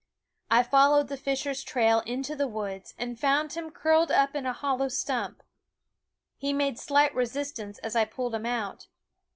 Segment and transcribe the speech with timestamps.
[0.49, 4.51] I followed the fisher's trail into the woods and found him curled up in a
[4.51, 5.43] hollow stump.
[6.37, 8.87] He made slight resistance as I pulled him out.